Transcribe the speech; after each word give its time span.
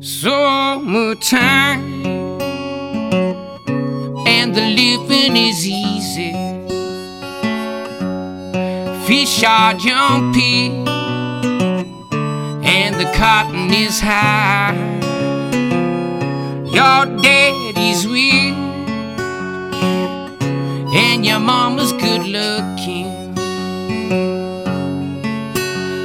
Summertime 0.00 1.82
and 4.28 4.54
the 4.54 4.60
living 4.60 5.36
is 5.36 5.66
easy. 5.66 6.32
Fish 9.08 9.42
are 9.42 9.74
jumping 9.74 10.86
and 12.64 12.94
the 12.94 13.10
cotton 13.16 13.74
is 13.74 13.98
high. 13.98 14.76
Your 16.66 17.06
daddy's 17.20 18.06
rich 18.06 18.54
and 20.94 21.26
your 21.26 21.40
mama's 21.40 21.92
good 21.92 22.22
looking. 22.22 23.34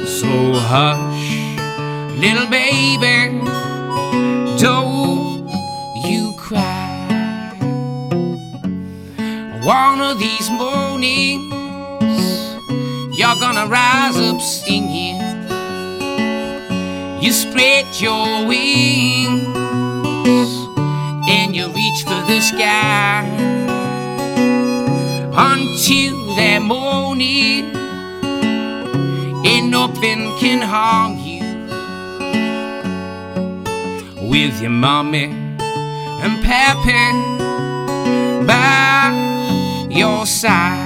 So 0.04 0.54
hush, 0.58 1.54
little 2.18 2.48
baby 2.48 3.44
don't 4.58 5.48
you 6.06 6.34
cry. 6.38 6.90
One 9.62 10.00
of 10.00 10.18
these 10.18 10.50
mornings, 10.50 11.52
you're 13.18 13.38
gonna 13.40 13.66
rise 13.66 14.16
up 14.16 14.40
singing. 14.40 15.20
You 17.22 17.32
spread 17.32 17.86
your 18.00 18.46
wings 18.46 19.56
and 21.28 21.56
you 21.56 21.66
reach 21.68 22.02
for 22.04 22.22
the 22.30 22.40
sky 22.40 23.24
until 25.36 26.16
that 26.36 26.60
morning, 26.62 27.74
and 29.46 29.70
nothing 29.70 30.36
can 30.38 30.60
harm 30.60 31.18
you 31.18 31.33
with 34.28 34.60
your 34.60 34.70
mommy 34.70 35.24
and 36.22 36.42
pappy 36.44 37.04
by 38.46 39.88
your 39.90 40.26
side. 40.26 40.83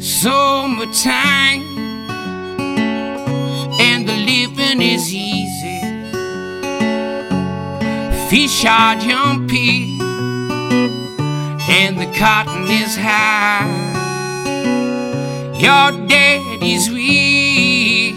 Summertime 0.00 1.60
and 3.78 4.08
the 4.08 4.16
living 4.16 4.80
is 4.80 5.12
easy. 5.12 5.80
Fish 8.30 8.64
are 8.64 8.96
jumping 8.96 10.00
and 11.68 11.98
the 12.00 12.10
cotton 12.18 12.66
is 12.68 12.96
high. 12.96 13.68
Your 15.58 16.06
daddy's 16.08 16.90
rich 16.90 18.14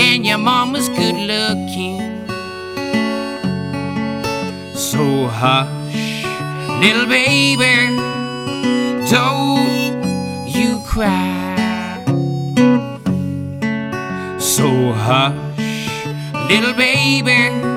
and 0.00 0.24
your 0.24 0.38
mama's 0.38 0.88
good 0.88 1.16
looking. 1.16 2.00
So 4.74 5.26
hush, 5.26 6.24
little 6.80 7.06
baby, 7.06 7.96
don't 9.10 9.49
cry. 10.90 12.04
So 14.40 14.90
hush, 14.92 16.04
little 16.50 16.74
baby, 16.74 17.69